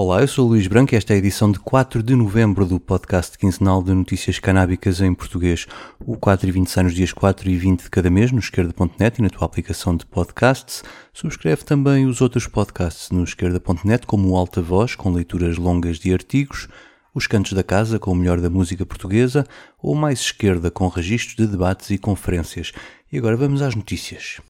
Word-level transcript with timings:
Olá, 0.00 0.20
eu 0.20 0.28
sou 0.28 0.46
o 0.46 0.50
Luís 0.50 0.68
Branco 0.68 0.94
e 0.94 0.96
esta 0.96 1.12
é 1.12 1.16
a 1.16 1.18
edição 1.18 1.50
de 1.50 1.58
4 1.58 2.04
de 2.04 2.14
novembro 2.14 2.64
do 2.64 2.78
podcast 2.78 3.36
quinzenal 3.36 3.82
de 3.82 3.92
notícias 3.92 4.38
canábicas 4.38 5.00
em 5.00 5.12
português. 5.12 5.66
O 5.98 6.16
4 6.16 6.48
e 6.48 6.52
20 6.52 6.70
sai 6.70 6.84
nos 6.84 6.94
dias 6.94 7.12
4 7.12 7.50
e 7.50 7.56
20 7.56 7.82
de 7.82 7.90
cada 7.90 8.08
mês 8.08 8.30
no 8.30 8.38
esquerda.net 8.38 9.18
e 9.18 9.22
na 9.22 9.28
tua 9.28 9.44
aplicação 9.44 9.96
de 9.96 10.06
podcasts. 10.06 10.84
Subscreve 11.12 11.64
também 11.64 12.06
os 12.06 12.20
outros 12.20 12.46
podcasts 12.46 13.10
no 13.10 13.24
esquerda.net, 13.24 14.06
como 14.06 14.28
o 14.28 14.36
Alta 14.36 14.62
Voz, 14.62 14.94
com 14.94 15.10
leituras 15.10 15.56
longas 15.58 15.98
de 15.98 16.12
artigos, 16.12 16.68
os 17.12 17.26
Cantos 17.26 17.52
da 17.52 17.64
Casa, 17.64 17.98
com 17.98 18.12
o 18.12 18.14
melhor 18.14 18.40
da 18.40 18.48
música 18.48 18.86
portuguesa, 18.86 19.44
ou 19.82 19.96
Mais 19.96 20.20
Esquerda, 20.20 20.70
com 20.70 20.86
registros 20.86 21.34
de 21.34 21.48
debates 21.48 21.90
e 21.90 21.98
conferências. 21.98 22.70
E 23.10 23.18
agora 23.18 23.36
vamos 23.36 23.62
às 23.62 23.74
notícias. 23.74 24.40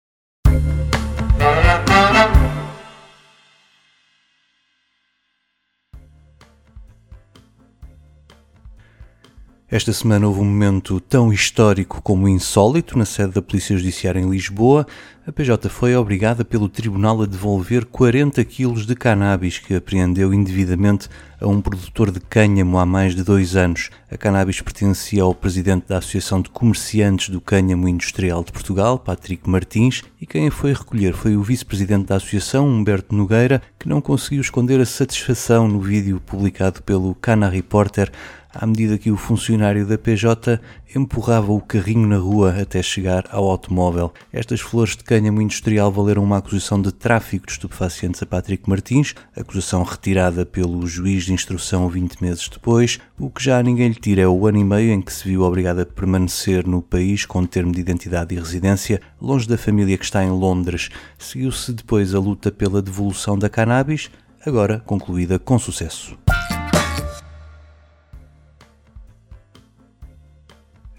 Esta 9.70 9.92
semana 9.92 10.27
houve 10.27 10.40
um 10.40 10.46
momento 10.46 10.98
tão 10.98 11.30
histórico 11.30 12.00
como 12.00 12.26
insólito 12.26 12.96
na 12.96 13.04
sede 13.04 13.34
da 13.34 13.42
Polícia 13.42 13.76
Judiciária 13.76 14.18
em 14.18 14.30
Lisboa. 14.30 14.86
A 15.26 15.30
PJ 15.30 15.68
foi 15.68 15.95
obrigada 15.95 16.42
pelo 16.42 16.70
Tribunal 16.70 17.20
a 17.20 17.26
devolver 17.26 17.84
40 17.84 18.42
quilos 18.46 18.86
de 18.86 18.95
cannabis 18.95 19.59
que 19.59 19.74
apreendeu 19.74 20.32
indevidamente 20.32 21.10
a 21.38 21.46
um 21.46 21.60
produtor 21.60 22.10
de 22.10 22.18
cânhamo 22.18 22.78
há 22.78 22.86
mais 22.86 23.14
de 23.14 23.23
dois 23.23 23.56
anos. 23.56 23.90
A 24.10 24.16
cannabis 24.16 24.59
pertencia 24.62 25.23
ao 25.23 25.34
presidente 25.34 25.87
da 25.87 25.98
Associação 25.98 26.40
de 26.40 26.48
Comerciantes 26.48 27.28
do 27.28 27.38
Cânhamo 27.38 27.87
Industrial 27.87 28.42
de 28.42 28.50
Portugal, 28.50 28.98
Patrick 28.98 29.50
Martins, 29.50 30.02
e 30.18 30.24
quem 30.24 30.48
a 30.48 30.50
foi 30.50 30.73
recolher 30.73 31.12
foi 31.12 31.37
o 31.37 31.43
vice-presidente 31.43 32.06
da 32.06 32.16
Associação, 32.16 32.66
Humberto 32.66 33.15
Nogueira, 33.15 33.60
que 33.78 33.87
não 33.87 34.00
conseguiu 34.00 34.40
esconder 34.40 34.80
a 34.80 34.87
satisfação 34.87 35.68
no 35.68 35.78
vídeo 35.78 36.23
publicado 36.24 36.82
pelo 36.82 37.15
Cana 37.15 37.50
Reporter 37.50 38.10
à 38.59 38.66
medida 38.66 38.98
que 38.98 39.09
o 39.09 39.16
funcionário 39.16 39.87
da 39.87 39.96
PJ 39.96 40.60
empurrava 40.95 41.52
o 41.52 41.60
carrinho 41.60 42.09
na 42.09 42.16
rua 42.16 42.60
até 42.60 42.82
chegar 42.82 43.24
ao 43.30 43.48
automóvel. 43.48 44.12
Estas 44.32 44.60
flores 44.60 44.96
de 44.96 45.04
cânhamo 45.04 45.40
industrial 45.40 45.92
valeram 45.92 46.24
uma 46.24 46.38
acusação 46.38 46.82
de 46.82 46.90
tráfico 46.90 47.46
de 47.46 47.52
estupefacientes 47.52 48.20
a 48.20 48.26
Patrick 48.26 48.68
Martins, 48.68 49.15
acusação 49.37 49.84
retirada 49.84 50.45
pelo 50.45 50.84
juiz 50.88 51.26
de 51.26 51.32
instrução 51.32 51.88
20 51.88 52.20
meses 52.20 52.48
depois. 52.48 52.98
O 53.16 53.30
que 53.30 53.45
já 53.45 53.62
ninguém 53.62 53.90
lhe 53.90 53.95
tira 53.95 54.23
é 54.23 54.26
o 54.26 54.45
ano 54.45 54.59
e 54.59 54.65
meio 54.65 54.90
em 54.90 55.00
que 55.00 55.12
se 55.12 55.28
viu 55.28 55.43
obrigado 55.43 55.78
a 55.78 55.87
permanecer 55.87 56.66
no 56.66 56.82
país 56.82 57.24
com 57.24 57.46
termo 57.46 57.70
de 57.70 57.80
identidade 57.80 58.34
e 58.34 58.38
residência, 58.38 59.00
longe 59.22 59.46
da 59.46 59.56
família 59.56 59.96
que 59.96 60.04
está 60.04 60.24
em 60.24 60.30
Londres. 60.30 60.88
Seguiu-se 61.16 61.72
depois 61.72 62.12
a 62.12 62.18
luta 62.18 62.50
pela 62.50 62.82
devolução 62.82 63.38
da 63.38 63.48
cannabis, 63.48 64.10
agora 64.44 64.81
concluída 64.84 65.38
com 65.38 65.56
sucesso. 65.60 66.19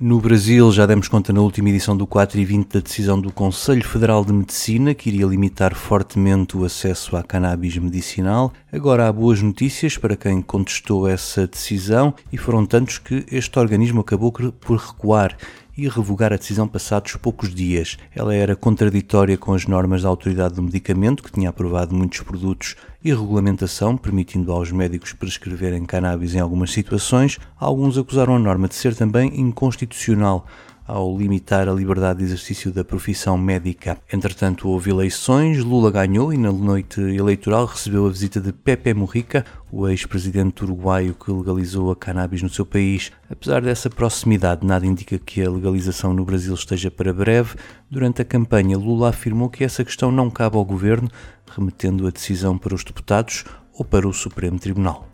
No 0.01 0.21
Brasil, 0.21 0.71
já 0.71 0.85
demos 0.85 1.09
conta 1.09 1.33
na 1.33 1.41
última 1.41 1.67
edição 1.67 1.97
do 1.97 2.07
4 2.07 2.39
e 2.39 2.45
20 2.45 2.69
da 2.69 2.79
decisão 2.79 3.19
do 3.19 3.33
Conselho 3.33 3.85
Federal 3.85 4.23
de 4.23 4.31
Medicina, 4.31 4.93
que 4.93 5.09
iria 5.09 5.25
limitar 5.25 5.75
fortemente 5.75 6.55
o 6.55 6.63
acesso 6.63 7.17
à 7.17 7.21
cannabis 7.21 7.77
medicinal. 7.77 8.53
Agora 8.71 9.09
há 9.09 9.11
boas 9.11 9.41
notícias 9.41 9.97
para 9.97 10.15
quem 10.15 10.41
contestou 10.41 11.05
essa 11.05 11.45
decisão 11.45 12.13
e 12.31 12.37
foram 12.37 12.65
tantos 12.65 12.97
que 12.97 13.25
este 13.29 13.59
organismo 13.59 13.99
acabou 13.99 14.31
por 14.31 14.77
recuar 14.77 15.35
e 15.85 15.89
revogar 15.89 16.33
a 16.33 16.37
decisão 16.37 16.67
passados 16.67 17.15
poucos 17.15 17.53
dias. 17.53 17.97
Ela 18.15 18.35
era 18.35 18.55
contraditória 18.55 19.37
com 19.37 19.53
as 19.53 19.65
normas 19.65 20.03
da 20.03 20.09
Autoridade 20.09 20.55
do 20.55 20.63
Medicamento, 20.63 21.23
que 21.23 21.31
tinha 21.31 21.49
aprovado 21.49 21.95
muitos 21.95 22.21
produtos 22.21 22.75
e 23.03 23.09
regulamentação, 23.09 23.95
permitindo 23.95 24.51
aos 24.51 24.71
médicos 24.71 25.13
prescreverem 25.13 25.85
cannabis 25.85 26.35
em 26.35 26.39
algumas 26.39 26.71
situações. 26.71 27.39
Alguns 27.57 27.97
acusaram 27.97 28.35
a 28.35 28.39
norma 28.39 28.67
de 28.67 28.75
ser 28.75 28.95
também 28.95 29.39
inconstitucional 29.39 30.45
ao 30.89 31.15
limitar 31.15 31.69
a 31.69 31.71
liberdade 31.71 32.17
de 32.17 32.25
exercício 32.25 32.71
da 32.71 32.83
profissão 32.83 33.37
médica. 33.37 33.99
Entretanto, 34.11 34.67
houve 34.67 34.89
eleições, 34.89 35.63
Lula 35.63 35.91
ganhou 35.91 36.33
e 36.33 36.37
na 36.37 36.51
noite 36.51 36.99
eleitoral 36.99 37.65
recebeu 37.65 38.07
a 38.07 38.09
visita 38.09 38.41
de 38.41 38.51
Pepe 38.51 38.91
Mujica, 38.95 39.45
o 39.71 39.87
ex-presidente 39.87 40.63
uruguaio 40.63 41.13
que 41.13 41.31
legalizou 41.31 41.91
a 41.91 41.95
cannabis 41.95 42.41
no 42.41 42.49
seu 42.49 42.65
país. 42.65 43.11
Apesar 43.29 43.61
dessa 43.61 43.89
proximidade, 43.89 44.65
nada 44.65 44.85
indica 44.85 45.17
que 45.17 45.41
a 45.41 45.49
legalização 45.49 46.13
no 46.13 46.25
Brasil 46.25 46.53
esteja 46.53 46.89
para 46.89 47.13
breve. 47.13 47.55
Durante 47.89 48.21
a 48.21 48.25
campanha, 48.25 48.77
Lula 48.77 49.09
afirmou 49.09 49.49
que 49.49 49.63
essa 49.63 49.83
questão 49.83 50.11
não 50.11 50.29
cabe 50.29 50.57
ao 50.57 50.65
governo, 50.65 51.09
remetendo 51.55 52.07
a 52.07 52.11
decisão 52.11 52.57
para 52.57 52.73
os 52.75 52.83
deputados 52.83 53.45
ou 53.73 53.85
para 53.85 54.07
o 54.07 54.13
Supremo 54.13 54.59
Tribunal. 54.59 55.07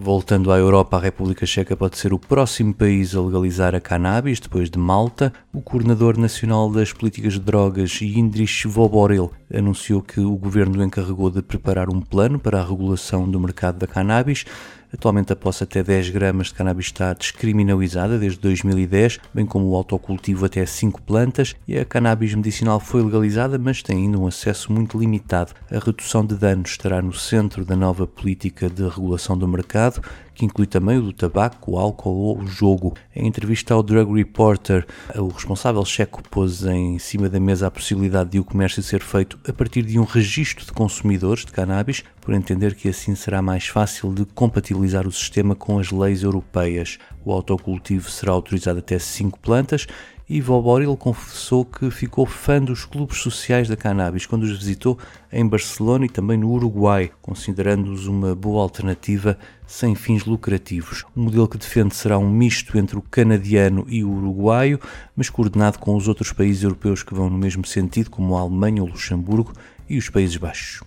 Voltando 0.00 0.52
à 0.52 0.58
Europa, 0.58 0.96
a 0.96 1.00
República 1.00 1.44
Checa 1.44 1.76
pode 1.76 1.98
ser 1.98 2.12
o 2.12 2.20
próximo 2.20 2.72
país 2.72 3.16
a 3.16 3.20
legalizar 3.20 3.74
a 3.74 3.80
cannabis, 3.80 4.38
depois 4.38 4.70
de 4.70 4.78
Malta. 4.78 5.32
O 5.52 5.60
coordenador 5.60 6.16
nacional 6.16 6.70
das 6.70 6.92
políticas 6.92 7.32
de 7.32 7.40
drogas, 7.40 8.00
Indrich 8.00 8.68
Voboril, 8.68 9.32
anunciou 9.52 10.02
que 10.02 10.20
o 10.20 10.36
governo 10.36 10.82
encarregou 10.82 11.30
de 11.30 11.42
preparar 11.42 11.88
um 11.88 12.00
plano 12.00 12.38
para 12.38 12.60
a 12.60 12.64
regulação 12.64 13.28
do 13.30 13.40
mercado 13.40 13.78
da 13.78 13.86
cannabis. 13.86 14.44
Atualmente 14.92 15.32
a 15.32 15.36
posse 15.36 15.64
até 15.64 15.82
10 15.82 16.08
gramas 16.10 16.46
de 16.46 16.54
cannabis 16.54 16.86
está 16.86 17.12
descriminalizada 17.12 18.18
desde 18.18 18.38
2010, 18.40 19.20
bem 19.34 19.44
como 19.44 19.68
o 19.68 19.76
autocultivo 19.76 20.46
até 20.46 20.64
5 20.64 21.02
plantas, 21.02 21.54
e 21.66 21.78
a 21.78 21.84
cannabis 21.84 22.34
medicinal 22.34 22.80
foi 22.80 23.02
legalizada, 23.02 23.58
mas 23.58 23.82
tem 23.82 23.98
ainda 23.98 24.18
um 24.18 24.26
acesso 24.26 24.72
muito 24.72 24.98
limitado. 24.98 25.52
A 25.70 25.78
redução 25.78 26.24
de 26.24 26.34
danos 26.36 26.70
estará 26.70 27.02
no 27.02 27.12
centro 27.12 27.66
da 27.66 27.76
nova 27.76 28.06
política 28.06 28.70
de 28.70 28.82
regulação 28.88 29.36
do 29.36 29.46
mercado, 29.46 30.00
que 30.38 30.44
inclui 30.44 30.68
também 30.68 30.98
o 30.98 31.02
do 31.02 31.12
tabaco, 31.12 31.72
o 31.72 31.78
álcool 31.78 32.14
ou 32.14 32.38
o 32.38 32.46
jogo. 32.46 32.94
Em 33.14 33.26
entrevista 33.26 33.74
ao 33.74 33.82
Drug 33.82 34.14
Reporter, 34.14 34.86
o 35.16 35.26
responsável 35.26 35.84
checo 35.84 36.22
pôs 36.30 36.64
em 36.64 36.96
cima 37.00 37.28
da 37.28 37.40
mesa 37.40 37.66
a 37.66 37.70
possibilidade 37.72 38.30
de 38.30 38.38
o 38.38 38.44
comércio 38.44 38.80
ser 38.80 39.02
feito 39.02 39.36
a 39.48 39.52
partir 39.52 39.82
de 39.82 39.98
um 39.98 40.04
registro 40.04 40.64
de 40.64 40.70
consumidores 40.70 41.44
de 41.44 41.50
cannabis, 41.50 42.04
por 42.28 42.34
entender 42.34 42.74
que 42.74 42.90
assim 42.90 43.14
será 43.14 43.40
mais 43.40 43.68
fácil 43.68 44.12
de 44.12 44.26
compatibilizar 44.26 45.08
o 45.08 45.10
sistema 45.10 45.54
com 45.54 45.78
as 45.78 45.90
leis 45.90 46.22
europeias. 46.22 46.98
O 47.24 47.32
autocultivo 47.32 48.10
será 48.10 48.32
autorizado 48.32 48.80
até 48.80 48.98
5 48.98 49.38
plantas 49.38 49.86
e 50.28 50.38
Voboril 50.38 50.94
confessou 50.94 51.64
que 51.64 51.90
ficou 51.90 52.26
fã 52.26 52.60
dos 52.62 52.84
clubes 52.84 53.16
sociais 53.16 53.66
da 53.66 53.78
cannabis 53.78 54.26
quando 54.26 54.42
os 54.42 54.58
visitou 54.58 54.98
em 55.32 55.48
Barcelona 55.48 56.04
e 56.04 56.10
também 56.10 56.36
no 56.36 56.50
Uruguai, 56.50 57.10
considerando-os 57.22 58.06
uma 58.06 58.34
boa 58.34 58.60
alternativa 58.60 59.38
sem 59.66 59.94
fins 59.94 60.26
lucrativos. 60.26 61.06
O 61.16 61.20
modelo 61.20 61.48
que 61.48 61.56
defende 61.56 61.96
será 61.96 62.18
um 62.18 62.28
misto 62.28 62.76
entre 62.76 62.98
o 62.98 63.02
canadiano 63.02 63.86
e 63.88 64.04
o 64.04 64.10
uruguaio, 64.10 64.78
mas 65.16 65.30
coordenado 65.30 65.78
com 65.78 65.96
os 65.96 66.06
outros 66.06 66.30
países 66.30 66.62
europeus 66.62 67.02
que 67.02 67.14
vão 67.14 67.30
no 67.30 67.38
mesmo 67.38 67.64
sentido, 67.64 68.10
como 68.10 68.36
a 68.36 68.40
Alemanha, 68.42 68.82
o 68.82 68.86
Luxemburgo 68.86 69.54
e 69.88 69.96
os 69.96 70.10
Países 70.10 70.36
Baixos. 70.36 70.82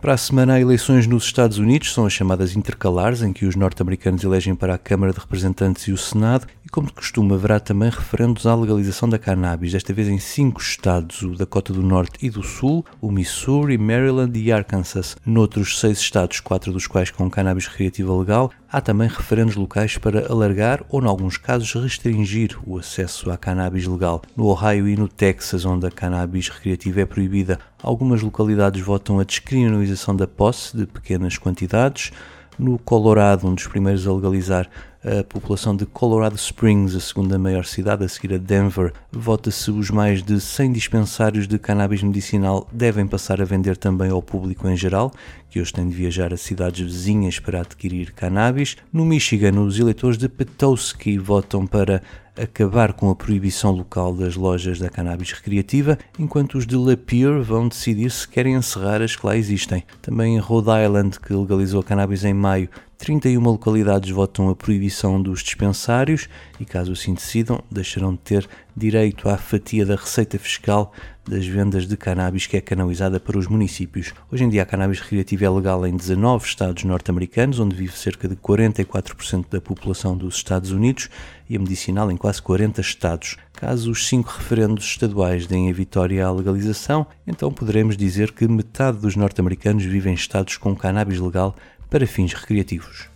Para 0.00 0.14
a 0.14 0.16
semana 0.16 0.54
há 0.54 0.60
eleições 0.60 1.08
nos 1.08 1.24
Estados 1.24 1.58
Unidos, 1.58 1.92
são 1.92 2.06
as 2.06 2.12
chamadas 2.12 2.54
intercalares, 2.54 3.20
em 3.20 3.32
que 3.32 3.44
os 3.44 3.56
norte-americanos 3.56 4.22
elegem 4.22 4.54
para 4.54 4.72
a 4.72 4.78
Câmara 4.78 5.12
de 5.12 5.18
Representantes 5.18 5.88
e 5.88 5.92
o 5.92 5.96
Senado, 5.96 6.46
e 6.64 6.68
como 6.68 6.86
de 6.86 6.92
costume 6.92 7.34
haverá 7.34 7.58
também 7.58 7.90
referendos 7.90 8.46
à 8.46 8.54
legalização 8.54 9.08
da 9.08 9.18
cannabis, 9.18 9.72
desta 9.72 9.92
vez 9.92 10.06
em 10.06 10.20
cinco 10.20 10.60
estados, 10.60 11.22
o 11.22 11.34
Dakota 11.34 11.72
do 11.72 11.82
Norte 11.82 12.24
e 12.24 12.30
do 12.30 12.44
Sul, 12.44 12.84
o 13.00 13.10
Missouri, 13.10 13.76
Maryland 13.76 14.38
e 14.38 14.52
Arkansas. 14.52 15.16
Noutros 15.26 15.80
seis 15.80 15.98
estados, 15.98 16.38
quatro 16.38 16.72
dos 16.72 16.86
quais 16.86 17.10
com 17.10 17.28
cannabis 17.28 17.66
recreativa 17.66 18.16
legal, 18.16 18.52
há 18.70 18.80
também 18.80 19.08
referendos 19.08 19.56
locais 19.56 19.98
para 19.98 20.30
alargar 20.30 20.84
ou, 20.90 21.02
em 21.02 21.06
alguns 21.06 21.38
casos, 21.38 21.72
restringir 21.74 22.56
o 22.64 22.78
acesso 22.78 23.32
à 23.32 23.36
cannabis 23.36 23.84
legal. 23.84 24.22
No 24.36 24.46
Ohio 24.46 24.86
e 24.86 24.96
no 24.96 25.08
Texas, 25.08 25.64
onde 25.64 25.86
a 25.86 25.90
cannabis 25.90 26.48
recreativa 26.48 27.00
é 27.00 27.06
proibida, 27.06 27.58
algumas 27.82 28.22
localidades 28.22 28.80
votam 28.80 29.18
a 29.20 29.24
descriminalização 29.24 30.14
da 30.14 30.26
posse 30.26 30.76
de 30.76 30.86
pequenas 30.86 31.38
quantidades. 31.38 32.12
No 32.58 32.78
Colorado, 32.78 33.46
um 33.46 33.54
dos 33.54 33.66
primeiros 33.66 34.06
a 34.06 34.12
legalizar 34.12 34.68
a 35.04 35.22
população 35.22 35.76
de 35.76 35.86
Colorado 35.86 36.36
Springs, 36.36 36.96
a 36.96 37.00
segunda 37.00 37.38
maior 37.38 37.64
cidade 37.64 38.04
a 38.04 38.08
seguir 38.08 38.34
a 38.34 38.38
Denver, 38.38 38.92
vota-se 39.12 39.70
os 39.70 39.90
mais 39.90 40.22
de 40.22 40.40
100 40.40 40.72
dispensários 40.72 41.46
de 41.46 41.58
cannabis 41.58 42.02
medicinal 42.02 42.66
devem 42.72 43.06
passar 43.06 43.40
a 43.40 43.44
vender 43.44 43.76
também 43.76 44.10
ao 44.10 44.20
público 44.20 44.68
em 44.68 44.76
geral, 44.76 45.12
que 45.48 45.60
hoje 45.60 45.72
tem 45.72 45.88
de 45.88 45.94
viajar 45.94 46.32
a 46.32 46.36
cidades 46.36 46.80
vizinhas 46.80 47.38
para 47.38 47.60
adquirir 47.60 48.12
cannabis. 48.12 48.76
No 48.92 49.04
Michigan, 49.04 49.60
os 49.60 49.78
eleitores 49.78 50.18
de 50.18 50.28
Petowski 50.28 51.16
votam 51.16 51.66
para 51.66 52.02
acabar 52.36 52.92
com 52.92 53.10
a 53.10 53.16
proibição 53.16 53.72
local 53.72 54.14
das 54.14 54.36
lojas 54.36 54.78
da 54.78 54.88
cannabis 54.88 55.32
recreativa, 55.32 55.98
enquanto 56.18 56.56
os 56.56 56.66
de 56.66 56.76
Lapeer 56.76 57.42
vão 57.42 57.68
decidir 57.68 58.10
se 58.10 58.28
querem 58.28 58.54
encerrar 58.54 59.02
as 59.02 59.16
que 59.16 59.26
lá 59.26 59.36
existem. 59.36 59.84
Também 60.00 60.36
em 60.36 60.38
Rhode 60.38 60.68
Island, 60.84 61.18
que 61.18 61.32
legalizou 61.32 61.80
a 61.80 61.84
cannabis 61.84 62.24
em 62.24 62.34
maio, 62.34 62.68
31 62.98 63.40
localidades 63.40 64.10
votam 64.10 64.48
a 64.48 64.56
proibição 64.56 65.22
dos 65.22 65.40
dispensários 65.40 66.28
e, 66.58 66.64
caso 66.64 66.92
assim 66.92 67.14
decidam, 67.14 67.62
deixarão 67.70 68.12
de 68.12 68.18
ter 68.18 68.48
direito 68.76 69.28
à 69.28 69.36
fatia 69.36 69.86
da 69.86 69.94
receita 69.94 70.36
fiscal 70.36 70.92
das 71.24 71.46
vendas 71.46 71.86
de 71.86 71.96
cannabis 71.96 72.46
que 72.46 72.56
é 72.56 72.60
canalizada 72.60 73.20
para 73.20 73.38
os 73.38 73.46
municípios. 73.46 74.12
Hoje 74.32 74.44
em 74.44 74.48
dia, 74.48 74.62
a 74.62 74.66
cannabis 74.66 74.98
recreativa 74.98 75.44
é 75.44 75.50
legal 75.50 75.86
em 75.86 75.96
19 75.96 76.44
estados 76.44 76.84
norte-americanos, 76.84 77.60
onde 77.60 77.76
vive 77.76 77.96
cerca 77.96 78.26
de 78.26 78.34
44% 78.34 79.44
da 79.48 79.60
população 79.60 80.16
dos 80.16 80.34
Estados 80.34 80.72
Unidos, 80.72 81.08
e 81.48 81.56
a 81.56 81.58
medicinal 81.58 82.10
em 82.10 82.16
quase 82.16 82.42
40 82.42 82.80
estados. 82.80 83.36
Caso 83.52 83.90
os 83.90 84.08
cinco 84.08 84.34
referendos 84.36 84.84
estaduais 84.84 85.46
deem 85.46 85.70
a 85.70 85.72
vitória 85.72 86.26
à 86.26 86.32
legalização, 86.32 87.06
então 87.26 87.52
poderemos 87.52 87.96
dizer 87.96 88.32
que 88.32 88.48
metade 88.48 88.98
dos 88.98 89.14
norte-americanos 89.14 89.84
vivem 89.84 90.12
em 90.12 90.16
estados 90.16 90.56
com 90.56 90.74
cannabis 90.74 91.20
legal 91.20 91.54
para 91.90 92.06
fins 92.06 92.34
recreativos. 92.34 93.08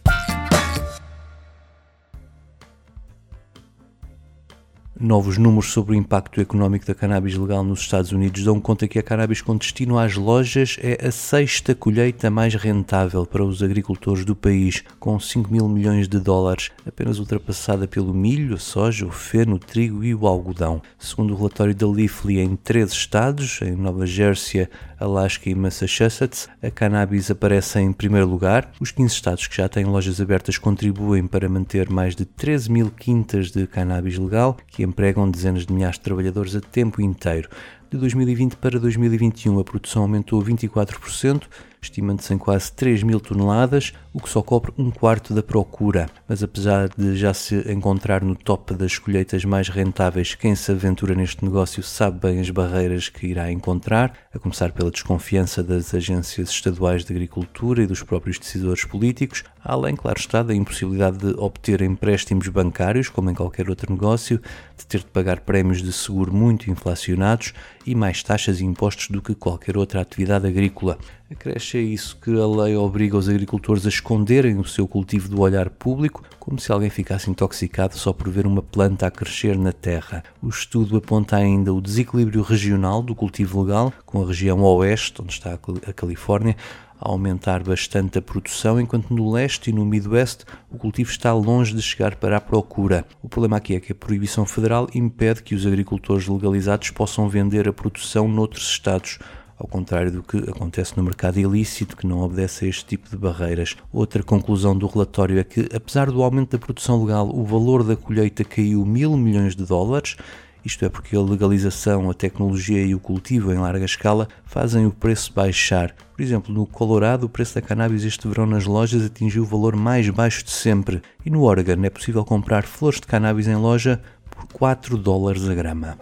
Novos 5.01 5.39
números 5.39 5.73
sobre 5.73 5.93
o 5.93 5.99
impacto 5.99 6.39
económico 6.39 6.85
da 6.85 6.95
cannabis 6.95 7.35
legal 7.35 7.65
nos 7.65 7.81
Estados 7.81 8.13
Unidos 8.13 8.45
dão 8.45 8.61
conta 8.61 8.87
que 8.87 8.99
a 8.99 9.03
cannabis 9.03 9.41
com 9.41 9.57
destino 9.57 9.99
às 9.99 10.17
lojas 10.17 10.77
é 10.83 11.07
a 11.07 11.11
sexta 11.11 11.75
colheita 11.75 12.31
mais 12.31 12.55
rentável 12.55 13.25
para 13.25 13.43
os 13.43 13.63
agricultores 13.63 14.23
do 14.23 14.37
país, 14.37 14.85
com 15.01 15.19
5 15.19 15.51
mil 15.51 15.67
milhões 15.67 16.07
de 16.07 16.21
dólares, 16.21 16.71
apenas 16.87 17.19
ultrapassada 17.19 17.89
pelo 17.89 18.13
milho, 18.13 18.55
a 18.55 18.59
soja, 18.59 19.07
o 19.07 19.11
feno, 19.11 19.57
o 19.57 19.59
trigo 19.59 20.05
e 20.05 20.15
o 20.15 20.27
algodão. 20.27 20.83
Segundo 20.99 21.33
o 21.33 21.37
relatório 21.37 21.75
da 21.75 21.89
Leafly, 21.89 22.41
em 22.41 22.55
três 22.55 22.93
estados, 22.93 23.61
em 23.63 23.75
Nova 23.75 24.07
Jersey, 24.07 24.69
Alaska 25.01 25.49
e 25.49 25.55
Massachusetts, 25.55 26.49
a 26.63 26.71
cannabis 26.71 27.31
aparece 27.31 27.81
em 27.81 27.93
primeiro 27.93 28.29
lugar. 28.29 28.71
Os 28.79 28.93
15 28.93 29.15
estados 29.15 29.47
que 29.47 29.57
já 29.57 29.69
têm 29.69 29.85
lojas 29.85 30.21
abertas 30.21 30.59
contribuem 30.59 31.27
para 31.27 31.49
manter 31.49 31.91
mais 31.91 32.15
de 32.15 32.25
13 32.25 32.71
mil 32.71 32.91
quintas 32.91 33.51
de 33.51 33.67
cannabis 33.67 34.17
legal, 34.17 34.57
que 34.69 34.82
empregam 34.85 35.31
dezenas 35.31 35.67
de 35.67 35.73
milhares 35.73 35.97
de 35.97 36.03
trabalhadores 36.03 36.55
a 36.55 36.61
tempo 36.61 37.01
inteiro. 37.01 37.49
De 37.91 37.99
2020 37.99 38.57
para 38.57 38.79
2021, 38.79 39.59
a 39.59 39.65
produção 39.65 40.03
aumentou 40.03 40.43
24%, 40.43 41.43
estimando-se 41.83 42.33
em 42.33 42.39
quase 42.39 42.73
3 42.73 43.03
mil 43.03 43.21
toneladas, 43.21 43.93
o 44.15 44.21
que 44.21 44.29
só 44.29 44.43
cobre 44.43 44.73
um 44.79 44.91
quarto 44.91 45.35
da 45.35 45.43
procura. 45.43 46.09
Mas 46.29 46.43
apesar 46.43 46.89
de 46.89 47.17
já 47.17 47.35
se 47.35 47.57
encontrar 47.71 48.23
no 48.23 48.35
top 48.35 48.75
das 48.75 48.99
colheitas 48.99 49.45
mais 49.45 49.69
rentáveis, 49.69 50.35
quem 50.35 50.55
se 50.55 50.71
aventura 50.71 51.15
neste 51.15 51.45
negócio 51.45 51.83
sabe 51.83 52.21
bem 52.21 52.41
as 52.41 52.51
barreiras 52.51 53.09
que 53.09 53.27
irá 53.27 53.51
encontrar, 53.51 54.13
a 54.33 54.39
começar 54.39 54.73
pela 54.73 54.91
desconfiança 54.91 55.63
das 55.63 55.93
agências 55.93 56.49
estaduais 56.51 57.05
de 57.05 57.13
agricultura 57.13 57.83
e 57.83 57.87
dos 57.87 58.03
próprios 58.03 58.39
decisores 58.39 58.85
políticos, 58.85 59.45
além, 59.63 59.95
claro 59.97 60.19
está, 60.19 60.43
da 60.43 60.55
impossibilidade 60.55 61.19
de 61.19 61.35
obter 61.39 61.83
empréstimos 61.83 62.49
bancários, 62.49 63.09
como 63.09 63.31
em 63.31 63.35
qualquer 63.35 63.69
outro 63.69 63.93
negócio, 63.93 64.41
de 64.77 64.87
ter 64.87 65.01
de 65.01 65.07
pagar 65.07 65.41
prémios 65.41 65.83
de 65.83 65.93
seguro 65.93 66.33
muito 66.33 66.71
inflacionados 66.71 67.53
e 67.87 67.95
mais 67.95 68.23
taxas 68.23 68.61
e 68.61 68.65
impostos 68.65 69.09
do 69.09 69.23
que 69.23 69.35
qualquer 69.35 69.77
outra 69.77 70.01
atividade 70.01 70.47
agrícola. 70.47 70.99
Acresce 71.33 71.79
a 71.79 71.81
isso 71.81 72.19
que 72.21 72.31
a 72.31 72.47
lei 72.47 72.77
obriga 72.77 73.17
os 73.17 73.27
agricultores 73.27 73.87
a 73.87 73.89
esconderem 73.89 74.59
o 74.59 74.67
seu 74.67 74.87
cultivo 74.87 75.31
do 75.31 75.41
olhar 75.41 75.71
público, 75.71 76.23
como 76.39 76.61
se 76.61 76.71
alguém 76.71 76.91
ficasse 76.91 77.31
intoxicado 77.31 77.97
só 77.97 78.13
por 78.13 78.29
ver 78.29 78.47
uma 78.47 78.61
planta 78.61 79.07
a 79.07 79.11
crescer 79.11 79.57
na 79.57 79.73
terra. 79.73 80.23
O 80.43 80.51
estudo 80.51 80.95
aponta 80.99 81.37
ainda 81.37 81.73
o 81.73 81.81
desequilíbrio 81.81 82.43
regional 82.43 83.03
do 83.03 83.15
cultivo 83.15 83.63
legal, 83.63 83.91
com 84.05 84.23
a 84.23 84.27
região 84.27 84.61
oeste, 84.61 85.23
onde 85.23 85.33
está 85.33 85.55
a 85.55 85.93
Califórnia, 85.95 86.55
a 87.01 87.09
aumentar 87.09 87.63
bastante 87.63 88.19
a 88.19 88.23
produção, 88.23 88.79
enquanto 88.79 89.11
no 89.11 89.33
leste 89.33 89.71
e 89.71 89.73
no 89.73 89.87
midwest 89.87 90.45
o 90.71 90.77
cultivo 90.77 91.11
está 91.11 91.33
longe 91.33 91.75
de 91.75 91.81
chegar 91.81 92.15
para 92.17 92.37
a 92.37 92.41
procura. 92.43 93.07
O 93.23 93.29
problema 93.29 93.57
aqui 93.57 93.75
é 93.75 93.81
que 93.81 93.93
a 93.93 93.95
proibição 93.95 94.45
federal 94.45 94.87
impede 94.95 95.43
que 95.43 95.55
os 95.55 95.67
agricultores 95.67 96.29
legalizados 96.29 96.91
possam 96.91 97.27
vender 97.27 97.67
a 97.67 97.73
produção 97.73 98.29
noutros 98.29 98.69
estados 98.69 99.19
ao 99.63 99.69
contrário 99.69 100.11
do 100.11 100.25
que 100.25 100.39
acontece 100.39 100.97
no 100.97 101.05
mercado 101.05 101.39
ilícito, 101.39 101.97
que 101.97 102.05
não 102.05 102.19
obedece 102.19 102.65
a 102.65 102.69
este 102.69 102.85
tipo 102.85 103.09
de 103.09 103.17
barreiras. 103.17 103.77
Outra 103.93 104.21
conclusão 104.21 104.77
do 104.77 104.89
relatório 104.89 105.39
é 105.39 105.45
que, 105.45 105.69
apesar 105.73 106.11
do 106.11 106.21
aumento 106.21 106.51
da 106.51 106.59
produção 106.59 107.05
legal, 107.05 107.31
o 107.33 107.45
valor 107.45 107.85
da 107.85 107.95
colheita 107.95 108.43
caiu 108.43 108.85
mil 108.85 109.17
milhões 109.17 109.55
de 109.55 109.65
dólares. 109.65 110.17
Isto 110.65 110.85
é 110.85 110.89
porque 110.89 111.15
a 111.15 111.21
legalização, 111.21 112.11
a 112.11 112.15
tecnologia 112.15 112.85
e 112.85 112.93
o 112.93 112.99
cultivo 112.99 113.53
em 113.53 113.59
larga 113.59 113.85
escala 113.85 114.27
fazem 114.45 114.85
o 114.85 114.91
preço 114.91 115.33
baixar. 115.33 115.95
Por 116.17 116.23
exemplo, 116.23 116.53
no 116.53 116.67
Colorado, 116.67 117.27
o 117.27 117.29
preço 117.29 117.55
da 117.55 117.63
cannabis 117.63 118.03
este 118.03 118.27
verão 118.27 118.47
nas 118.47 118.65
lojas 118.65 119.05
atingiu 119.05 119.45
o 119.45 119.47
valor 119.47 119.77
mais 119.77 120.09
baixo 120.11 120.45
de 120.45 120.51
sempre. 120.51 121.03
E 121.25 121.31
no 121.31 121.45
Oregon 121.45 121.85
é 121.85 121.91
possível 121.91 122.25
comprar 122.25 122.65
flores 122.65 123.01
de 123.01 123.07
cannabis 123.07 123.47
em 123.47 123.57
loja 123.57 124.03
por 124.29 124.45
4 124.47 124.97
dólares 124.97 125.49
a 125.49 125.55
grama. 125.55 125.97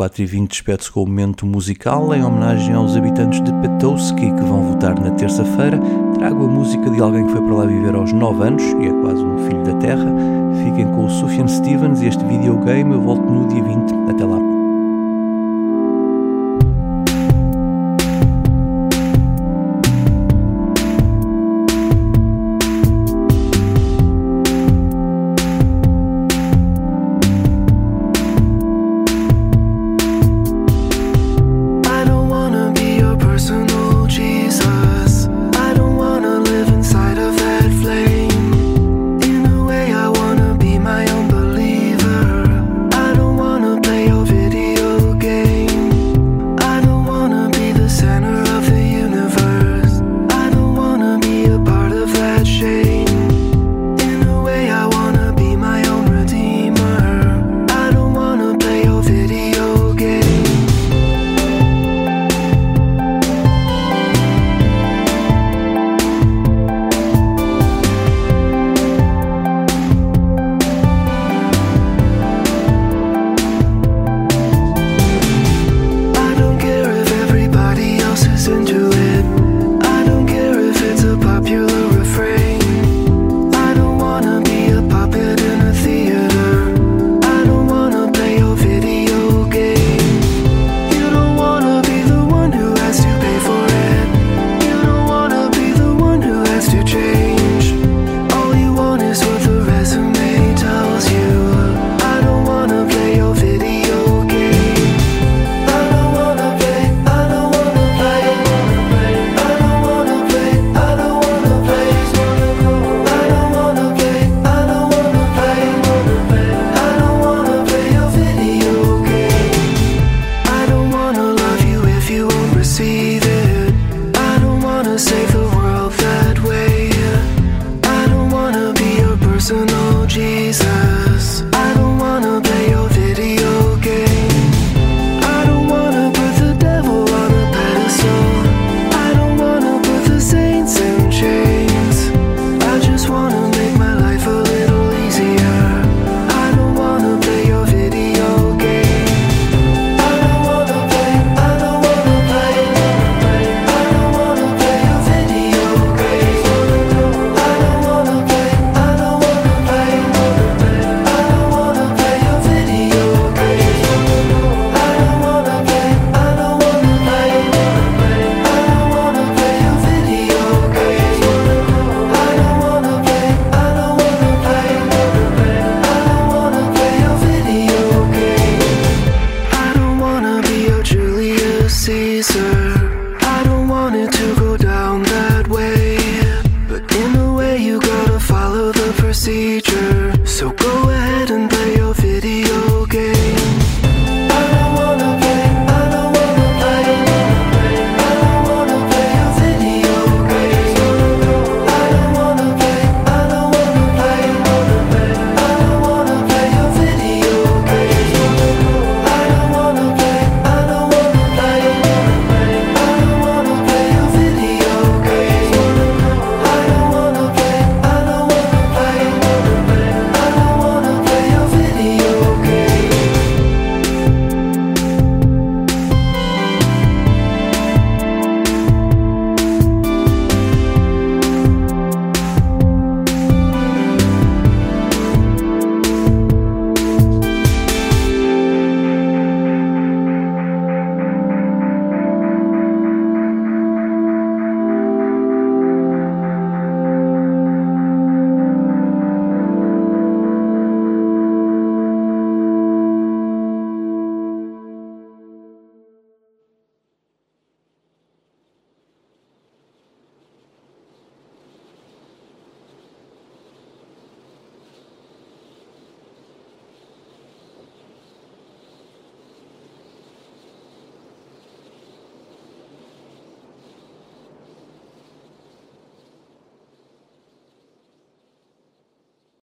4 0.00 0.22
e 0.22 0.24
20 0.24 0.50
despede-se 0.50 0.90
com 0.90 1.02
o 1.02 1.06
momento 1.06 1.44
musical 1.44 2.14
em 2.14 2.24
homenagem 2.24 2.74
aos 2.74 2.96
habitantes 2.96 3.42
de 3.42 3.52
Petowski 3.60 4.32
que 4.32 4.42
vão 4.42 4.62
votar 4.62 4.98
na 4.98 5.10
terça-feira. 5.10 5.78
Trago 6.14 6.46
a 6.46 6.48
música 6.48 6.88
de 6.88 7.02
alguém 7.02 7.26
que 7.26 7.32
foi 7.32 7.42
para 7.42 7.54
lá 7.56 7.66
viver 7.66 7.94
aos 7.94 8.10
9 8.10 8.42
anos 8.42 8.62
e 8.62 8.86
é 8.86 8.92
quase 9.02 9.22
um 9.22 9.36
filho 9.46 9.62
da 9.62 9.74
terra. 9.74 10.06
Fiquem 10.64 10.86
com 10.86 11.04
o 11.04 11.10
Sufjan 11.10 11.46
Stevens 11.46 12.00
e 12.00 12.06
este 12.06 12.24
videogame. 12.24 12.94
Eu 12.94 13.02
volto 13.02 13.30
no 13.30 13.46
dia 13.48 13.62
20. 13.62 13.92
Até 14.08 14.24
lá. 14.24 14.49